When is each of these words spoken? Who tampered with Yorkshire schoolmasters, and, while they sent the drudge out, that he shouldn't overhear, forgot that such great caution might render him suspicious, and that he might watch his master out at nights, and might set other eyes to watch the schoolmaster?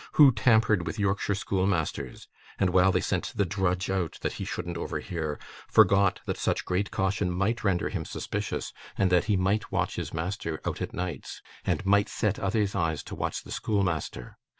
Who 0.13 0.31
tampered 0.31 0.87
with 0.87 0.97
Yorkshire 0.97 1.35
schoolmasters, 1.35 2.27
and, 2.57 2.71
while 2.71 2.91
they 2.91 3.01
sent 3.01 3.31
the 3.35 3.45
drudge 3.45 3.87
out, 3.91 4.17
that 4.21 4.33
he 4.41 4.45
shouldn't 4.45 4.75
overhear, 4.75 5.37
forgot 5.67 6.21
that 6.25 6.37
such 6.39 6.65
great 6.65 6.89
caution 6.89 7.29
might 7.29 7.63
render 7.63 7.89
him 7.89 8.05
suspicious, 8.05 8.73
and 8.97 9.11
that 9.11 9.25
he 9.25 9.37
might 9.37 9.71
watch 9.71 9.97
his 9.97 10.11
master 10.11 10.59
out 10.65 10.81
at 10.81 10.91
nights, 10.91 11.43
and 11.65 11.85
might 11.85 12.09
set 12.09 12.39
other 12.39 12.65
eyes 12.73 13.03
to 13.03 13.13
watch 13.15 13.43
the 13.43 13.51
schoolmaster? 13.51 14.37